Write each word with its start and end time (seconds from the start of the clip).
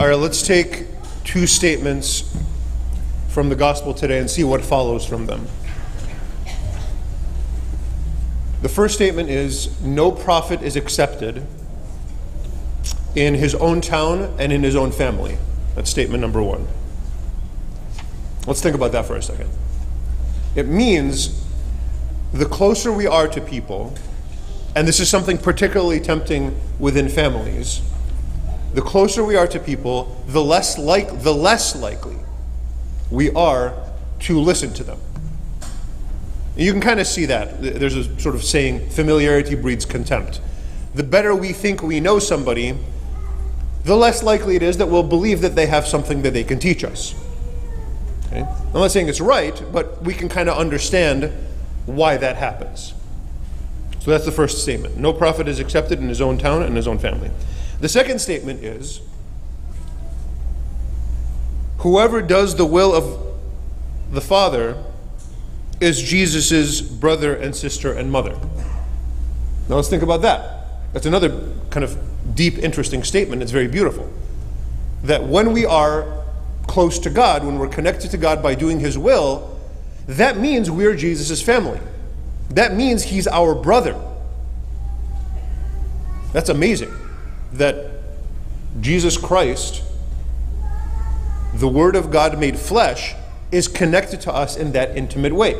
All 0.00 0.08
right, 0.08 0.14
let's 0.14 0.40
take 0.40 0.86
two 1.24 1.46
statements 1.46 2.34
from 3.28 3.50
the 3.50 3.54
gospel 3.54 3.92
today 3.92 4.18
and 4.18 4.30
see 4.30 4.42
what 4.42 4.62
follows 4.62 5.04
from 5.04 5.26
them. 5.26 5.46
The 8.62 8.70
first 8.70 8.94
statement 8.94 9.28
is 9.28 9.78
no 9.82 10.10
prophet 10.10 10.62
is 10.62 10.74
accepted 10.74 11.46
in 13.14 13.34
his 13.34 13.54
own 13.56 13.82
town 13.82 14.34
and 14.38 14.54
in 14.54 14.62
his 14.62 14.74
own 14.74 14.90
family. 14.90 15.36
That's 15.74 15.90
statement 15.90 16.22
number 16.22 16.42
one. 16.42 16.66
Let's 18.46 18.62
think 18.62 18.74
about 18.74 18.92
that 18.92 19.04
for 19.04 19.16
a 19.16 19.22
second. 19.22 19.50
It 20.56 20.66
means 20.66 21.44
the 22.32 22.46
closer 22.46 22.90
we 22.90 23.06
are 23.06 23.28
to 23.28 23.40
people, 23.42 23.92
and 24.74 24.88
this 24.88 24.98
is 24.98 25.10
something 25.10 25.36
particularly 25.36 26.00
tempting 26.00 26.58
within 26.78 27.10
families, 27.10 27.82
the 28.74 28.82
closer 28.82 29.24
we 29.24 29.36
are 29.36 29.48
to 29.48 29.58
people, 29.58 30.22
the 30.28 30.42
less 30.42 30.78
like 30.78 31.22
the 31.22 31.34
less 31.34 31.74
likely 31.74 32.16
we 33.10 33.30
are 33.32 33.74
to 34.20 34.40
listen 34.40 34.72
to 34.74 34.84
them. 34.84 34.98
You 36.56 36.72
can 36.72 36.80
kind 36.80 37.00
of 37.00 37.06
see 37.06 37.26
that. 37.26 37.62
There's 37.62 37.96
a 37.96 38.20
sort 38.20 38.34
of 38.34 38.44
saying, 38.44 38.90
familiarity 38.90 39.54
breeds 39.54 39.84
contempt. 39.84 40.40
The 40.94 41.02
better 41.02 41.34
we 41.34 41.52
think 41.52 41.82
we 41.82 42.00
know 42.00 42.18
somebody, 42.18 42.76
the 43.84 43.96
less 43.96 44.22
likely 44.22 44.56
it 44.56 44.62
is 44.62 44.76
that 44.78 44.86
we'll 44.86 45.02
believe 45.02 45.40
that 45.40 45.54
they 45.54 45.66
have 45.66 45.86
something 45.86 46.22
that 46.22 46.32
they 46.32 46.44
can 46.44 46.58
teach 46.58 46.84
us. 46.84 47.14
Okay? 48.26 48.42
I'm 48.42 48.72
not 48.72 48.90
saying 48.90 49.08
it's 49.08 49.20
right, 49.20 49.60
but 49.72 50.02
we 50.02 50.12
can 50.12 50.28
kind 50.28 50.48
of 50.48 50.58
understand 50.58 51.32
why 51.86 52.16
that 52.16 52.36
happens. 52.36 52.94
So 54.00 54.10
that's 54.10 54.24
the 54.24 54.32
first 54.32 54.62
statement. 54.62 54.96
No 54.96 55.12
prophet 55.12 55.48
is 55.48 55.60
accepted 55.60 55.98
in 55.98 56.08
his 56.08 56.20
own 56.20 56.38
town 56.38 56.62
and 56.62 56.76
his 56.76 56.88
own 56.88 56.98
family. 56.98 57.30
The 57.80 57.88
second 57.88 58.20
statement 58.20 58.62
is 58.62 59.00
whoever 61.78 62.20
does 62.20 62.56
the 62.56 62.66
will 62.66 62.94
of 62.94 63.36
the 64.12 64.20
Father 64.20 64.82
is 65.80 66.00
Jesus' 66.02 66.82
brother 66.82 67.34
and 67.34 67.56
sister 67.56 67.92
and 67.92 68.12
mother. 68.12 68.38
Now 69.68 69.76
let's 69.76 69.88
think 69.88 70.02
about 70.02 70.22
that. 70.22 70.66
That's 70.92 71.06
another 71.06 71.54
kind 71.70 71.84
of 71.84 71.98
deep, 72.34 72.58
interesting 72.58 73.02
statement. 73.02 73.40
It's 73.42 73.52
very 73.52 73.68
beautiful. 73.68 74.12
That 75.04 75.24
when 75.24 75.52
we 75.52 75.64
are 75.64 76.22
close 76.66 76.98
to 77.00 77.10
God, 77.10 77.44
when 77.44 77.58
we're 77.58 77.68
connected 77.68 78.10
to 78.10 78.18
God 78.18 78.42
by 78.42 78.54
doing 78.54 78.80
His 78.80 78.98
will, 78.98 79.58
that 80.06 80.36
means 80.36 80.70
we're 80.70 80.94
Jesus' 80.94 81.40
family. 81.40 81.80
That 82.50 82.74
means 82.74 83.04
He's 83.04 83.26
our 83.26 83.54
brother. 83.54 83.98
That's 86.32 86.50
amazing. 86.50 86.92
That 87.52 87.90
Jesus 88.80 89.16
Christ, 89.16 89.82
the 91.54 91.68
Word 91.68 91.96
of 91.96 92.10
God 92.10 92.38
made 92.38 92.58
flesh, 92.58 93.14
is 93.50 93.66
connected 93.68 94.20
to 94.22 94.32
us 94.32 94.56
in 94.56 94.72
that 94.72 94.96
intimate 94.96 95.34
way. 95.34 95.54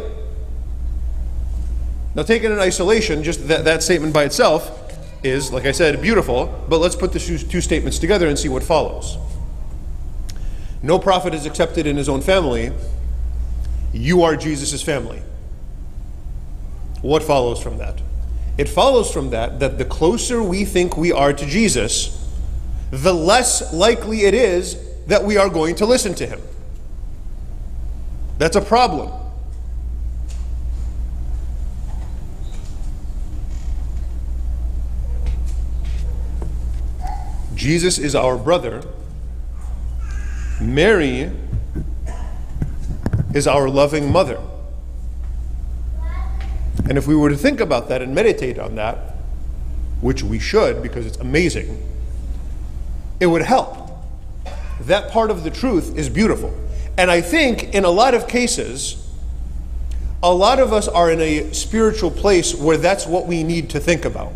Now, 2.15 2.23
taken 2.23 2.53
in 2.53 2.59
isolation, 2.59 3.23
just 3.23 3.47
that, 3.49 3.65
that 3.65 3.83
statement 3.83 4.13
by 4.13 4.25
itself 4.25 4.77
is, 5.23 5.53
like 5.53 5.65
I 5.65 5.73
said, 5.73 6.01
beautiful, 6.01 6.65
but 6.69 6.79
let's 6.79 6.97
put 6.97 7.13
the 7.13 7.19
two, 7.19 7.39
two 7.39 7.61
statements 7.61 7.99
together 7.99 8.27
and 8.27 8.39
see 8.39 8.49
what 8.49 8.63
follows. 8.63 9.17
No 10.83 10.99
prophet 10.99 11.35
is 11.35 11.47
accepted 11.47 11.87
in 11.87 11.97
his 11.97 12.09
own 12.09 12.21
family. 12.21 12.73
You 13.93 14.23
are 14.23 14.35
Jesus' 14.37 14.83
family. 14.83 15.23
What 17.03 17.23
follows 17.23 17.63
from 17.63 17.79
that? 17.79 18.01
It 18.61 18.69
follows 18.69 19.11
from 19.11 19.31
that 19.31 19.61
that 19.61 19.79
the 19.79 19.87
closer 19.87 20.43
we 20.43 20.67
think 20.67 20.95
we 20.95 21.13
are 21.13 21.33
to 21.33 21.47
Jesus, 21.47 22.31
the 22.91 23.15
less 23.15 23.73
likely 23.73 24.27
it 24.27 24.35
is 24.35 24.77
that 25.07 25.25
we 25.25 25.39
are 25.39 25.49
going 25.49 25.77
to 25.77 25.87
listen 25.87 26.15
to 26.17 26.27
him. 26.27 26.43
That's 28.37 28.57
a 28.57 28.61
problem. 28.61 29.11
Jesus 37.55 37.97
is 37.97 38.15
our 38.15 38.37
brother. 38.37 38.83
Mary 40.61 41.31
is 43.33 43.47
our 43.47 43.71
loving 43.71 44.13
mother. 44.13 44.39
And 46.89 46.99
if 46.99 47.07
we 47.07 47.15
were 47.15 47.31
to 47.31 47.37
think 47.37 47.61
about 47.61 47.89
that 47.89 48.03
and 48.03 48.15
meditate 48.15 48.59
on 48.59 48.75
that, 48.77 49.15
which 50.01 50.23
we 50.23 50.39
should 50.39 50.83
because 50.83 51.07
it's 51.07 51.19
amazing, 51.19 51.87
it 53.21 53.27
would 53.27 53.43
help. 53.43 53.91
That 54.81 55.11
part 55.11 55.31
of 55.31 55.45
the 55.45 55.51
truth 55.51 55.97
is 55.97 56.09
beautiful. 56.09 56.55
And 56.97 57.11
I 57.11 57.21
think 57.21 57.75
in 57.75 57.85
a 57.85 57.91
lot 57.91 58.15
of 58.15 58.27
cases, 58.27 59.07
a 60.23 60.33
lot 60.33 60.59
of 60.59 60.73
us 60.73 60.89
are 60.89 61.11
in 61.11 61.21
a 61.21 61.53
spiritual 61.53 62.11
place 62.11 62.55
where 62.55 62.77
that's 62.77 63.07
what 63.07 63.27
we 63.27 63.43
need 63.43 63.71
to 63.71 63.81
think 63.81 64.05
about 64.05 64.33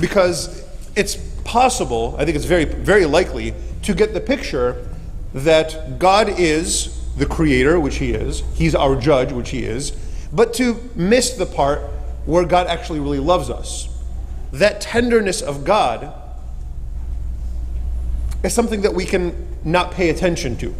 because 0.00 0.64
it's 0.96 1.16
possible, 1.44 2.16
I 2.18 2.24
think 2.24 2.36
it's 2.36 2.44
very, 2.44 2.64
very 2.64 3.06
likely, 3.06 3.54
to 3.82 3.94
get 3.94 4.14
the 4.14 4.20
picture 4.20 4.88
that 5.34 5.98
God 5.98 6.28
is 6.28 7.00
the 7.16 7.26
creator, 7.26 7.78
which 7.78 7.96
He 7.96 8.12
is, 8.12 8.42
He's 8.54 8.74
our 8.74 8.96
judge, 8.96 9.32
which 9.32 9.50
He 9.50 9.64
is, 9.64 9.90
but 10.32 10.54
to 10.54 10.80
miss 10.94 11.32
the 11.32 11.46
part 11.46 11.80
where 12.26 12.44
God 12.44 12.66
actually 12.66 13.00
really 13.00 13.18
loves 13.18 13.50
us. 13.50 13.88
That 14.52 14.80
tenderness 14.80 15.42
of 15.42 15.64
God 15.64 16.12
is 18.42 18.52
something 18.52 18.82
that 18.82 18.94
we 18.94 19.04
can 19.04 19.48
not 19.64 19.92
pay 19.92 20.10
attention 20.10 20.56
to, 20.58 20.74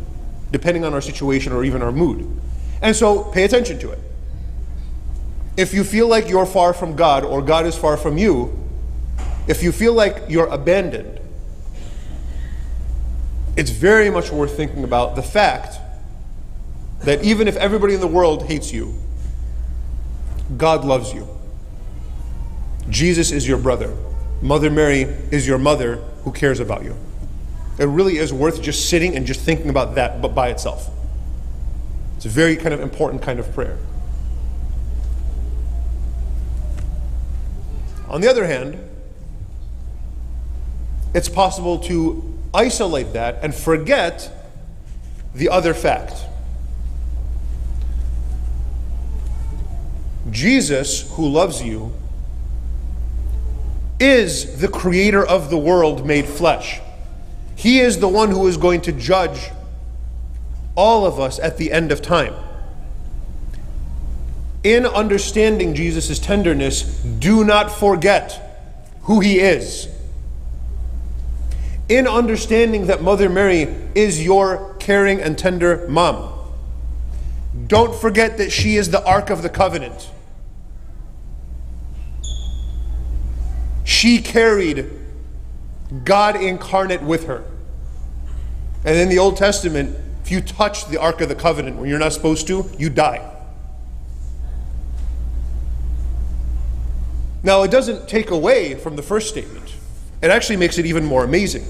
depending 0.50 0.84
on 0.84 0.95
our 0.95 1.00
situation 1.00 1.53
or 1.53 1.65
even 1.65 1.83
our 1.83 1.93
mood. 1.93 2.41
And 2.83 2.95
so 2.95 3.25
pay 3.25 3.45
attention 3.45 3.78
to 3.81 3.91
it. 3.91 3.99
If 5.56 5.72
you 5.72 5.84
feel 5.84 6.09
like 6.09 6.28
you're 6.28 6.47
far 6.47 6.75
from 6.75 6.97
God 6.97 7.25
or 7.25 7.41
God 7.41 7.65
is 7.65 7.77
far 7.77 7.97
from 7.97 8.19
you, 8.19 8.59
if 9.47 9.62
you 9.62 9.72
feel 9.72 9.93
like 9.93 10.25
you're 10.28 10.47
abandoned, 10.47 11.21
it's 13.56 13.71
very 13.71 14.11
much 14.11 14.31
worth 14.31 14.56
thinking 14.56 14.83
about 14.83 15.15
the 15.15 15.22
fact 15.22 15.78
that 17.04 17.22
even 17.22 17.48
if 17.48 17.56
everybody 17.56 17.94
in 17.94 18.00
the 18.00 18.06
world 18.06 18.47
hates 18.47 18.72
you, 18.72 18.94
God 20.56 20.84
loves 20.84 21.12
you. 21.12 21.28
Jesus 22.88 23.31
is 23.31 23.47
your 23.47 23.59
brother. 23.59 23.94
Mother 24.42 24.70
Mary 24.70 25.03
is 25.31 25.47
your 25.47 25.59
mother 25.59 25.97
who 26.25 26.32
cares 26.32 26.60
about 26.60 26.84
you. 26.84 26.97
It 27.78 27.87
really 27.87 28.19
is 28.19 28.32
worth 28.32 28.62
just 28.62 28.88
sitting 28.88 29.16
and 29.16 29.26
just 29.26 29.41
thinking 29.41 29.69
about 29.69 29.94
that 29.97 30.20
but 30.22 30.34
by 30.34 30.48
itself. 30.48 30.91
It's 32.16 32.26
a 32.26 32.28
very 32.28 32.56
kind 32.56 32.72
of 32.72 32.81
important 32.81 33.22
kind 33.22 33.38
of 33.38 33.53
prayer. 33.53 33.78
On 38.09 38.21
the 38.21 38.28
other 38.28 38.47
hand, 38.47 38.78
it's 41.15 41.28
possible 41.28 41.78
to 41.81 42.38
isolate 42.53 43.12
that 43.15 43.41
and 43.42 43.54
forget 43.54 44.31
the 45.34 45.48
other 45.48 45.75
fact. 45.75 46.15
Jesus, 50.34 51.11
who 51.12 51.28
loves 51.28 51.62
you, 51.62 51.93
is 54.00 54.61
the 54.61 54.69
creator 54.69 55.25
of 55.25 55.49
the 55.49 55.56
world 55.56 56.05
made 56.05 56.27
flesh. 56.27 56.81
He 57.56 57.78
is 57.78 58.00
the 58.00 58.09
one 58.09 58.31
who 58.31 58.47
is 58.47 58.56
going 58.56 58.83
to 58.83 58.93
judge 58.93 59.50
all 60.75 61.06
of 61.06 61.21
us 61.21 61.39
at 61.39 61.56
the 61.56 61.72
end 61.72 61.93
of 61.93 62.03
time. 62.03 62.34
In 64.65 64.84
understanding 64.84 65.75
Jesus' 65.75 66.19
tenderness, 66.19 66.83
do 67.03 67.45
not 67.45 67.71
forget 67.71 68.41
who 69.03 69.21
he 69.21 69.39
is 69.39 69.89
in 71.89 72.09
understanding 72.09 72.86
that 72.86 73.03
Mother 73.03 73.28
Mary 73.28 73.63
is 73.95 74.25
your 74.25 74.75
caring 74.81 75.21
and 75.21 75.36
tender 75.36 75.86
mom. 75.89 76.33
Don't 77.66 77.95
forget 77.95 78.39
that 78.39 78.51
she 78.51 78.77
is 78.77 78.91
the 78.91 79.04
Ark 79.04 79.31
of 79.31 79.42
the 79.42 79.48
Covenant. 79.48 80.10
She 83.84 84.21
carried 84.21 84.91
God 86.04 86.36
incarnate 86.36 87.03
with 87.03 87.27
her. 87.27 87.45
And 88.84 88.97
in 88.97 89.09
the 89.09 89.19
Old 89.19 89.36
Testament, 89.36 89.97
if 90.25 90.31
you 90.31 90.41
touch 90.41 90.89
the 90.89 90.98
Ark 90.98 91.21
of 91.21 91.28
the 91.28 91.34
Covenant 91.34 91.77
when 91.77 91.89
you're 91.89 91.98
not 91.98 92.13
supposed 92.13 92.47
to, 92.48 92.71
you 92.78 92.91
die. 92.91 93.31
Now, 97.42 97.63
it 97.63 97.71
doesn't 97.71 98.09
take 98.09 98.31
away 98.31 98.75
from 98.75 98.97
the 98.97 99.03
first 99.03 99.28
statement. 99.28 99.75
It 100.22 100.31
actually 100.31 100.57
makes 100.57 100.78
it 100.78 100.86
even 100.86 101.04
more 101.04 101.25
amazing. 101.25 101.66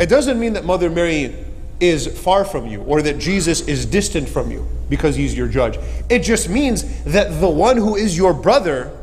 It 0.00 0.08
doesn't 0.08 0.40
mean 0.40 0.54
that 0.54 0.64
Mother 0.64 0.90
Mary 0.90 1.36
is 1.78 2.06
far 2.20 2.44
from 2.44 2.66
you 2.66 2.82
or 2.82 3.02
that 3.02 3.18
Jesus 3.18 3.60
is 3.68 3.86
distant 3.86 4.28
from 4.28 4.50
you 4.50 4.66
because 4.90 5.14
he's 5.14 5.36
your 5.36 5.46
judge. 5.46 5.78
It 6.08 6.20
just 6.20 6.48
means 6.48 7.04
that 7.04 7.40
the 7.40 7.48
one 7.48 7.76
who 7.76 7.94
is 7.94 8.16
your 8.16 8.34
brother 8.34 8.97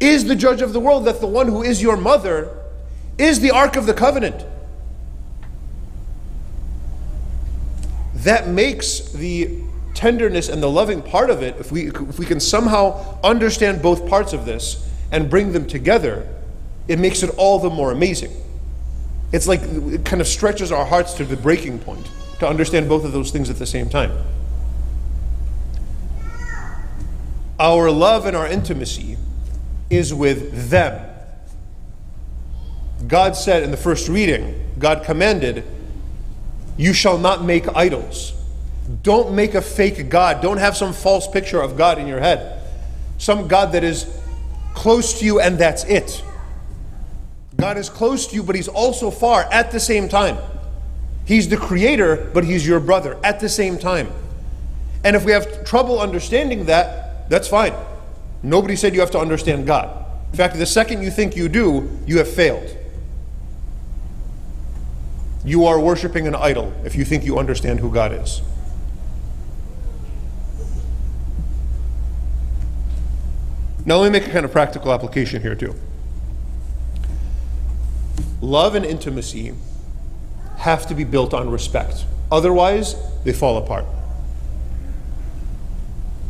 is 0.00 0.24
the 0.24 0.34
judge 0.34 0.62
of 0.62 0.72
the 0.72 0.80
world, 0.80 1.04
that 1.04 1.20
the 1.20 1.26
one 1.26 1.46
who 1.46 1.62
is 1.62 1.80
your 1.80 1.96
mother 1.96 2.56
is 3.18 3.40
the 3.40 3.50
Ark 3.50 3.76
of 3.76 3.86
the 3.86 3.94
Covenant. 3.94 4.44
That 8.14 8.48
makes 8.48 9.12
the 9.12 9.62
tenderness 9.94 10.48
and 10.48 10.62
the 10.62 10.70
loving 10.70 11.02
part 11.02 11.28
of 11.28 11.42
it, 11.42 11.56
if 11.58 11.70
we, 11.70 11.88
if 11.88 12.18
we 12.18 12.24
can 12.24 12.40
somehow 12.40 13.18
understand 13.22 13.82
both 13.82 14.08
parts 14.08 14.32
of 14.32 14.46
this 14.46 14.88
and 15.12 15.28
bring 15.28 15.52
them 15.52 15.66
together, 15.66 16.26
it 16.88 16.98
makes 16.98 17.22
it 17.22 17.30
all 17.36 17.58
the 17.58 17.70
more 17.70 17.92
amazing. 17.92 18.32
It's 19.32 19.46
like 19.46 19.60
it 19.62 20.04
kind 20.04 20.20
of 20.20 20.26
stretches 20.26 20.72
our 20.72 20.84
hearts 20.84 21.14
to 21.14 21.24
the 21.24 21.36
breaking 21.36 21.78
point 21.78 22.10
to 22.38 22.48
understand 22.48 22.88
both 22.88 23.04
of 23.04 23.12
those 23.12 23.30
things 23.30 23.50
at 23.50 23.58
the 23.58 23.66
same 23.66 23.88
time. 23.88 24.12
Our 27.58 27.90
love 27.90 28.24
and 28.24 28.34
our 28.34 28.46
intimacy 28.46 29.18
is 29.90 30.14
with 30.14 30.70
them. 30.70 31.06
God 33.06 33.36
said 33.36 33.62
in 33.62 33.70
the 33.70 33.76
first 33.76 34.08
reading, 34.08 34.72
God 34.78 35.04
commanded, 35.04 35.64
You 36.76 36.92
shall 36.92 37.18
not 37.18 37.44
make 37.44 37.68
idols. 37.74 38.32
Don't 39.02 39.34
make 39.34 39.54
a 39.54 39.62
fake 39.62 40.08
God. 40.08 40.40
Don't 40.40 40.58
have 40.58 40.76
some 40.76 40.92
false 40.92 41.28
picture 41.28 41.60
of 41.60 41.76
God 41.76 41.98
in 41.98 42.06
your 42.06 42.20
head. 42.20 42.62
Some 43.18 43.48
God 43.48 43.72
that 43.72 43.84
is 43.84 44.06
close 44.74 45.18
to 45.20 45.24
you 45.24 45.40
and 45.40 45.58
that's 45.58 45.84
it. 45.84 46.22
God 47.56 47.76
is 47.76 47.90
close 47.90 48.26
to 48.28 48.34
you, 48.34 48.42
but 48.42 48.56
He's 48.56 48.68
also 48.68 49.10
far 49.10 49.42
at 49.52 49.70
the 49.70 49.80
same 49.80 50.08
time. 50.08 50.38
He's 51.26 51.48
the 51.48 51.56
creator, 51.56 52.30
but 52.32 52.44
He's 52.44 52.66
your 52.66 52.80
brother 52.80 53.18
at 53.22 53.40
the 53.40 53.48
same 53.48 53.78
time. 53.78 54.10
And 55.04 55.14
if 55.14 55.24
we 55.24 55.32
have 55.32 55.64
trouble 55.64 56.00
understanding 56.00 56.66
that, 56.66 57.28
that's 57.30 57.48
fine. 57.48 57.74
Nobody 58.42 58.76
said 58.76 58.94
you 58.94 59.00
have 59.00 59.10
to 59.12 59.18
understand 59.18 59.66
God. 59.66 60.06
In 60.32 60.36
fact, 60.36 60.56
the 60.56 60.66
second 60.66 61.02
you 61.02 61.10
think 61.10 61.36
you 61.36 61.48
do, 61.48 61.90
you 62.06 62.18
have 62.18 62.28
failed. 62.28 62.76
You 65.44 65.64
are 65.64 65.80
worshiping 65.80 66.26
an 66.26 66.34
idol 66.34 66.72
if 66.84 66.94
you 66.94 67.04
think 67.04 67.24
you 67.24 67.38
understand 67.38 67.80
who 67.80 67.90
God 67.90 68.12
is. 68.12 68.42
Now, 73.84 73.96
let 73.96 74.12
me 74.12 74.18
make 74.18 74.28
a 74.28 74.30
kind 74.32 74.44
of 74.44 74.52
practical 74.52 74.92
application 74.92 75.40
here, 75.42 75.54
too. 75.54 75.74
Love 78.40 78.74
and 78.74 78.84
intimacy 78.84 79.54
have 80.58 80.86
to 80.86 80.94
be 80.94 81.04
built 81.04 81.32
on 81.34 81.50
respect. 81.50 82.04
Otherwise, 82.30 82.94
they 83.24 83.32
fall 83.32 83.56
apart. 83.56 83.86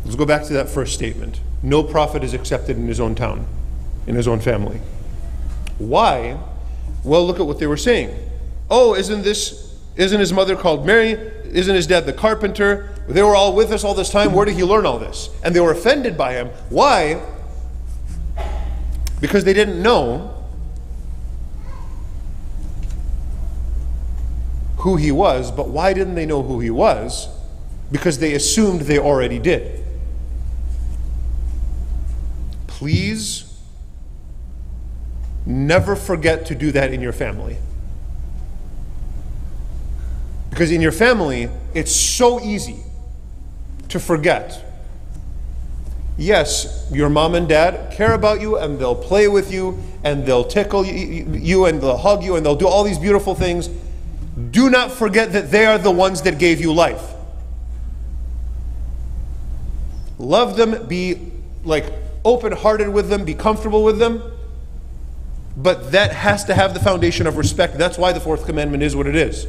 Let's 0.04 0.16
go 0.16 0.24
back 0.24 0.44
to 0.44 0.52
that 0.54 0.68
first 0.68 0.94
statement. 0.94 1.40
No 1.62 1.82
prophet 1.82 2.24
is 2.24 2.34
accepted 2.34 2.76
in 2.76 2.86
his 2.86 3.00
own 3.00 3.14
town, 3.14 3.46
in 4.06 4.14
his 4.14 4.26
own 4.26 4.40
family. 4.40 4.80
Why? 5.78 6.38
Well, 7.04 7.26
look 7.26 7.40
at 7.40 7.46
what 7.46 7.58
they 7.58 7.66
were 7.66 7.76
saying. 7.76 8.14
Oh, 8.70 8.94
isn't 8.94 9.22
this, 9.22 9.76
isn't 9.96 10.20
his 10.20 10.32
mother 10.32 10.56
called 10.56 10.86
Mary? 10.86 11.10
Isn't 11.10 11.74
his 11.74 11.86
dad 11.86 12.06
the 12.06 12.12
carpenter? 12.12 12.90
They 13.08 13.22
were 13.22 13.34
all 13.34 13.54
with 13.54 13.72
us 13.72 13.82
all 13.82 13.94
this 13.94 14.10
time. 14.10 14.32
Where 14.32 14.44
did 14.44 14.54
he 14.54 14.62
learn 14.62 14.86
all 14.86 14.98
this? 14.98 15.30
And 15.42 15.54
they 15.54 15.60
were 15.60 15.72
offended 15.72 16.16
by 16.16 16.34
him. 16.34 16.48
Why? 16.68 17.20
Because 19.20 19.44
they 19.44 19.52
didn't 19.52 19.82
know 19.82 20.36
who 24.78 24.96
he 24.96 25.12
was, 25.12 25.50
but 25.50 25.68
why 25.68 25.92
didn't 25.92 26.14
they 26.14 26.24
know 26.24 26.42
who 26.42 26.60
he 26.60 26.70
was? 26.70 27.28
Because 27.92 28.18
they 28.18 28.34
assumed 28.34 28.82
they 28.82 28.98
already 28.98 29.38
did. 29.38 29.79
Please 32.80 33.44
never 35.44 35.94
forget 35.94 36.46
to 36.46 36.54
do 36.54 36.72
that 36.72 36.94
in 36.94 37.02
your 37.02 37.12
family. 37.12 37.58
Because 40.48 40.70
in 40.70 40.80
your 40.80 40.90
family, 40.90 41.50
it's 41.74 41.94
so 41.94 42.40
easy 42.40 42.78
to 43.90 44.00
forget. 44.00 44.64
Yes, 46.16 46.88
your 46.90 47.10
mom 47.10 47.34
and 47.34 47.46
dad 47.46 47.92
care 47.92 48.14
about 48.14 48.40
you 48.40 48.56
and 48.56 48.78
they'll 48.78 48.94
play 48.94 49.28
with 49.28 49.52
you 49.52 49.78
and 50.02 50.24
they'll 50.24 50.42
tickle 50.42 50.82
you 50.86 51.66
and 51.66 51.82
they'll 51.82 51.98
hug 51.98 52.24
you 52.24 52.36
and 52.36 52.46
they'll 52.46 52.56
do 52.56 52.66
all 52.66 52.82
these 52.82 52.98
beautiful 52.98 53.34
things. 53.34 53.68
Do 54.52 54.70
not 54.70 54.90
forget 54.90 55.32
that 55.32 55.50
they 55.50 55.66
are 55.66 55.76
the 55.76 55.90
ones 55.90 56.22
that 56.22 56.38
gave 56.38 56.62
you 56.62 56.72
life. 56.72 57.12
Love 60.18 60.56
them, 60.56 60.86
be 60.86 61.30
like 61.62 61.92
open 62.24 62.52
hearted 62.52 62.88
with 62.88 63.08
them, 63.08 63.24
be 63.24 63.34
comfortable 63.34 63.82
with 63.84 63.98
them. 63.98 64.22
But 65.56 65.92
that 65.92 66.12
has 66.12 66.44
to 66.44 66.54
have 66.54 66.74
the 66.74 66.80
foundation 66.80 67.26
of 67.26 67.36
respect. 67.36 67.76
That's 67.76 67.98
why 67.98 68.12
the 68.12 68.20
fourth 68.20 68.46
commandment 68.46 68.82
is 68.82 68.94
what 68.94 69.06
it 69.06 69.16
is. 69.16 69.46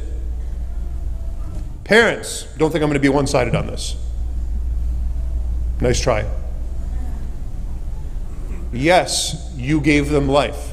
Parents, 1.84 2.46
don't 2.56 2.70
think 2.70 2.82
I'm 2.82 2.88
going 2.88 2.94
to 2.94 3.00
be 3.00 3.08
one 3.08 3.26
sided 3.26 3.54
on 3.54 3.66
this. 3.66 3.96
Nice 5.80 6.00
try. 6.00 6.28
Yes, 8.72 9.52
you 9.56 9.80
gave 9.80 10.08
them 10.08 10.28
life. 10.28 10.72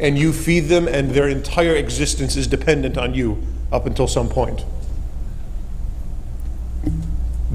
And 0.00 0.18
you 0.18 0.32
feed 0.32 0.60
them, 0.60 0.88
and 0.88 1.10
their 1.10 1.28
entire 1.28 1.74
existence 1.74 2.36
is 2.36 2.46
dependent 2.46 2.96
on 2.96 3.14
you 3.14 3.42
up 3.70 3.86
until 3.86 4.08
some 4.08 4.28
point. 4.28 4.64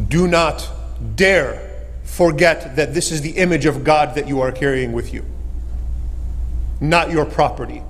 Do 0.07 0.27
not 0.27 0.69
dare 1.15 1.64
forget 2.05 2.77
that 2.77 2.93
this 2.93 3.11
is 3.11 3.21
the 3.21 3.31
image 3.31 3.65
of 3.65 3.83
God 3.83 4.15
that 4.15 4.27
you 4.27 4.39
are 4.39 4.51
carrying 4.51 4.93
with 4.93 5.13
you, 5.13 5.25
not 6.79 7.11
your 7.11 7.25
property. 7.25 7.83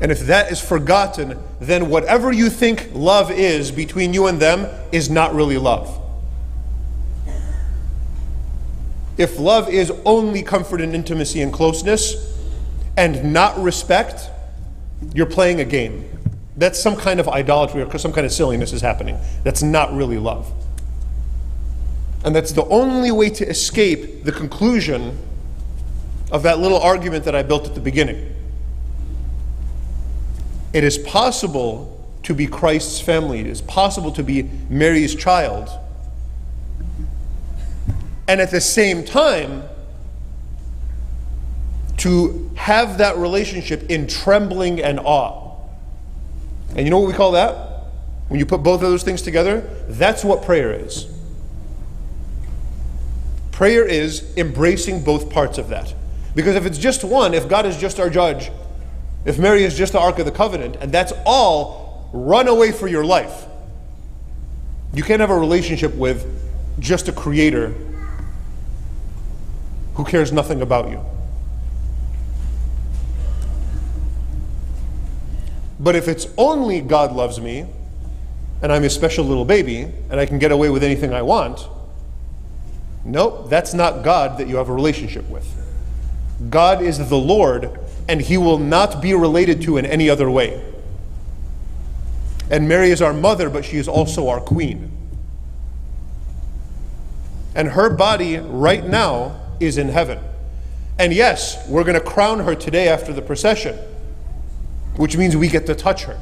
And 0.00 0.10
if 0.10 0.20
that 0.20 0.50
is 0.50 0.60
forgotten, 0.60 1.38
then 1.60 1.88
whatever 1.88 2.32
you 2.32 2.50
think 2.50 2.90
love 2.92 3.30
is 3.30 3.70
between 3.70 4.12
you 4.12 4.26
and 4.26 4.40
them 4.40 4.66
is 4.90 5.08
not 5.10 5.34
really 5.34 5.58
love. 5.58 6.00
If 9.16 9.38
love 9.38 9.68
is 9.68 9.92
only 10.04 10.42
comfort 10.42 10.80
and 10.80 10.94
intimacy 10.94 11.42
and 11.42 11.52
closeness 11.52 12.16
and 12.96 13.32
not 13.32 13.56
respect, 13.62 14.28
you're 15.14 15.26
playing 15.26 15.60
a 15.60 15.64
game. 15.64 16.08
That's 16.56 16.80
some 16.80 16.96
kind 16.96 17.18
of 17.18 17.28
idolatry 17.28 17.82
or 17.82 17.98
some 17.98 18.12
kind 18.12 18.26
of 18.26 18.32
silliness 18.32 18.72
is 18.72 18.82
happening. 18.82 19.18
That's 19.42 19.62
not 19.62 19.92
really 19.92 20.18
love. 20.18 20.52
And 22.24 22.36
that's 22.36 22.52
the 22.52 22.64
only 22.66 23.10
way 23.10 23.30
to 23.30 23.48
escape 23.48 24.24
the 24.24 24.32
conclusion 24.32 25.18
of 26.30 26.42
that 26.44 26.58
little 26.58 26.78
argument 26.78 27.24
that 27.24 27.34
I 27.34 27.42
built 27.42 27.66
at 27.66 27.74
the 27.74 27.80
beginning. 27.80 28.34
It 30.72 30.84
is 30.84 30.98
possible 30.98 31.88
to 32.22 32.34
be 32.34 32.46
Christ's 32.46 33.00
family, 33.00 33.40
it 33.40 33.46
is 33.46 33.60
possible 33.60 34.12
to 34.12 34.22
be 34.22 34.44
Mary's 34.70 35.14
child, 35.14 35.68
and 38.28 38.40
at 38.40 38.50
the 38.50 38.60
same 38.60 39.04
time, 39.04 39.64
to 41.98 42.50
have 42.54 42.98
that 42.98 43.16
relationship 43.16 43.90
in 43.90 44.06
trembling 44.06 44.80
and 44.80 44.98
awe. 45.00 45.51
And 46.76 46.86
you 46.86 46.90
know 46.90 46.98
what 46.98 47.08
we 47.08 47.14
call 47.14 47.32
that? 47.32 47.70
When 48.28 48.38
you 48.38 48.46
put 48.46 48.62
both 48.62 48.82
of 48.82 48.90
those 48.90 49.02
things 49.02 49.22
together, 49.22 49.60
that's 49.88 50.24
what 50.24 50.42
prayer 50.42 50.72
is. 50.72 51.06
Prayer 53.50 53.86
is 53.86 54.36
embracing 54.36 55.04
both 55.04 55.28
parts 55.30 55.58
of 55.58 55.68
that. 55.68 55.94
Because 56.34 56.56
if 56.56 56.64
it's 56.64 56.78
just 56.78 57.04
one, 57.04 57.34
if 57.34 57.48
God 57.48 57.66
is 57.66 57.76
just 57.76 58.00
our 58.00 58.08
judge, 58.08 58.50
if 59.24 59.38
Mary 59.38 59.64
is 59.64 59.76
just 59.76 59.92
the 59.92 60.00
Ark 60.00 60.18
of 60.18 60.24
the 60.24 60.32
Covenant, 60.32 60.76
and 60.80 60.90
that's 60.90 61.12
all, 61.26 62.10
run 62.12 62.48
away 62.48 62.72
for 62.72 62.88
your 62.88 63.04
life. 63.04 63.44
You 64.94 65.02
can't 65.02 65.20
have 65.20 65.30
a 65.30 65.38
relationship 65.38 65.94
with 65.94 66.26
just 66.78 67.08
a 67.08 67.12
creator 67.12 67.74
who 69.94 70.04
cares 70.04 70.32
nothing 70.32 70.62
about 70.62 70.90
you. 70.90 71.04
But 75.82 75.96
if 75.96 76.06
it's 76.06 76.28
only 76.38 76.80
God 76.80 77.12
loves 77.12 77.40
me, 77.40 77.66
and 78.62 78.72
I'm 78.72 78.84
a 78.84 78.90
special 78.90 79.24
little 79.24 79.44
baby, 79.44 79.88
and 80.10 80.20
I 80.20 80.26
can 80.26 80.38
get 80.38 80.52
away 80.52 80.70
with 80.70 80.84
anything 80.84 81.12
I 81.12 81.22
want, 81.22 81.66
nope, 83.04 83.50
that's 83.50 83.74
not 83.74 84.04
God 84.04 84.38
that 84.38 84.46
you 84.46 84.56
have 84.56 84.68
a 84.68 84.72
relationship 84.72 85.28
with. 85.28 85.44
God 86.48 86.82
is 86.82 87.08
the 87.08 87.18
Lord, 87.18 87.80
and 88.08 88.20
he 88.20 88.38
will 88.38 88.58
not 88.58 89.02
be 89.02 89.12
related 89.12 89.60
to 89.62 89.76
in 89.76 89.84
any 89.84 90.08
other 90.08 90.30
way. 90.30 90.64
And 92.48 92.68
Mary 92.68 92.90
is 92.90 93.02
our 93.02 93.12
mother, 93.12 93.50
but 93.50 93.64
she 93.64 93.76
is 93.76 93.88
also 93.88 94.28
our 94.28 94.40
queen. 94.40 94.92
And 97.56 97.68
her 97.68 97.90
body 97.90 98.38
right 98.38 98.86
now 98.86 99.40
is 99.58 99.78
in 99.78 99.88
heaven. 99.88 100.20
And 100.98 101.12
yes, 101.12 101.66
we're 101.68 101.84
going 101.84 101.98
to 101.98 102.04
crown 102.04 102.38
her 102.40 102.54
today 102.54 102.88
after 102.88 103.12
the 103.12 103.22
procession 103.22 103.76
which 104.96 105.16
means 105.16 105.36
we 105.36 105.48
get 105.48 105.66
to 105.66 105.74
touch 105.74 106.04
her. 106.04 106.18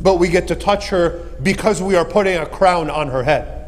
But 0.00 0.16
we 0.16 0.28
get 0.28 0.48
to 0.48 0.54
touch 0.54 0.88
her 0.88 1.26
because 1.42 1.82
we 1.82 1.96
are 1.96 2.04
putting 2.04 2.36
a 2.36 2.46
crown 2.46 2.90
on 2.90 3.08
her 3.08 3.22
head. 3.22 3.60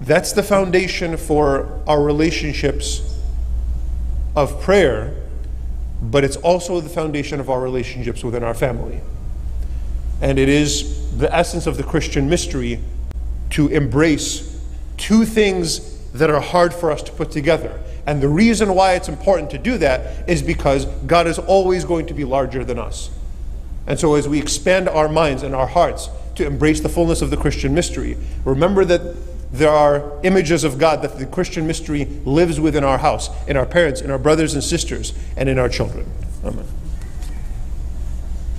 That's 0.00 0.32
the 0.32 0.42
foundation 0.42 1.16
for 1.16 1.82
our 1.86 2.02
relationships 2.02 3.18
of 4.34 4.60
prayer, 4.62 5.14
but 6.02 6.24
it's 6.24 6.36
also 6.36 6.80
the 6.80 6.88
foundation 6.88 7.38
of 7.38 7.50
our 7.50 7.60
relationships 7.60 8.24
within 8.24 8.42
our 8.42 8.54
family. 8.54 9.00
And 10.22 10.38
it 10.38 10.48
is 10.48 11.16
the 11.18 11.34
essence 11.34 11.66
of 11.66 11.76
the 11.76 11.82
Christian 11.82 12.28
mystery 12.28 12.80
to 13.50 13.68
embrace 13.68 14.60
two 14.96 15.24
things 15.24 15.89
that 16.14 16.30
are 16.30 16.40
hard 16.40 16.74
for 16.74 16.90
us 16.90 17.02
to 17.04 17.12
put 17.12 17.30
together. 17.30 17.80
And 18.06 18.20
the 18.20 18.28
reason 18.28 18.74
why 18.74 18.94
it's 18.94 19.08
important 19.08 19.50
to 19.50 19.58
do 19.58 19.78
that 19.78 20.28
is 20.28 20.42
because 20.42 20.86
God 21.06 21.26
is 21.26 21.38
always 21.38 21.84
going 21.84 22.06
to 22.06 22.14
be 22.14 22.24
larger 22.24 22.64
than 22.64 22.78
us. 22.78 23.10
And 23.86 23.98
so, 23.98 24.14
as 24.14 24.28
we 24.28 24.38
expand 24.38 24.88
our 24.88 25.08
minds 25.08 25.42
and 25.42 25.54
our 25.54 25.66
hearts 25.66 26.08
to 26.36 26.46
embrace 26.46 26.80
the 26.80 26.88
fullness 26.88 27.22
of 27.22 27.30
the 27.30 27.36
Christian 27.36 27.74
mystery, 27.74 28.16
remember 28.44 28.84
that 28.84 29.16
there 29.52 29.70
are 29.70 30.20
images 30.22 30.64
of 30.64 30.78
God 30.78 31.02
that 31.02 31.18
the 31.18 31.26
Christian 31.26 31.66
mystery 31.66 32.04
lives 32.24 32.60
within 32.60 32.84
our 32.84 32.98
house, 32.98 33.30
in 33.48 33.56
our 33.56 33.66
parents, 33.66 34.00
in 34.00 34.10
our 34.10 34.18
brothers 34.18 34.54
and 34.54 34.62
sisters, 34.62 35.12
and 35.36 35.48
in 35.48 35.58
our 35.58 35.68
children. 35.68 36.06
Amen. 36.44 36.66